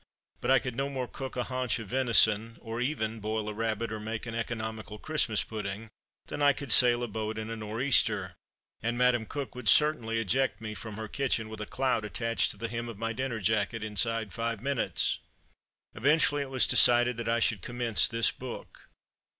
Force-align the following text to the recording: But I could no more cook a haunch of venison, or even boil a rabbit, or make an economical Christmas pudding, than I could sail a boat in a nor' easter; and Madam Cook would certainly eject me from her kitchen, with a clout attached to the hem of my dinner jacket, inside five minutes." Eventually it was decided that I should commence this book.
But 0.39 0.49
I 0.49 0.57
could 0.57 0.75
no 0.75 0.89
more 0.89 1.07
cook 1.07 1.37
a 1.37 1.43
haunch 1.43 1.77
of 1.77 1.89
venison, 1.89 2.57
or 2.59 2.81
even 2.81 3.19
boil 3.19 3.47
a 3.47 3.53
rabbit, 3.53 3.91
or 3.91 3.99
make 3.99 4.25
an 4.25 4.33
economical 4.33 4.97
Christmas 4.97 5.43
pudding, 5.43 5.91
than 6.25 6.41
I 6.41 6.53
could 6.53 6.71
sail 6.71 7.03
a 7.03 7.07
boat 7.07 7.37
in 7.37 7.51
a 7.51 7.55
nor' 7.55 7.81
easter; 7.81 8.33
and 8.81 8.97
Madam 8.97 9.27
Cook 9.27 9.53
would 9.53 9.69
certainly 9.69 10.17
eject 10.17 10.59
me 10.59 10.73
from 10.73 10.95
her 10.95 11.07
kitchen, 11.07 11.49
with 11.49 11.61
a 11.61 11.67
clout 11.67 12.03
attached 12.03 12.49
to 12.49 12.57
the 12.57 12.67
hem 12.67 12.89
of 12.89 12.97
my 12.97 13.13
dinner 13.13 13.39
jacket, 13.39 13.83
inside 13.83 14.33
five 14.33 14.59
minutes." 14.59 15.19
Eventually 15.93 16.41
it 16.41 16.49
was 16.49 16.65
decided 16.65 17.15
that 17.17 17.29
I 17.29 17.39
should 17.39 17.61
commence 17.61 18.07
this 18.07 18.31
book. 18.31 18.89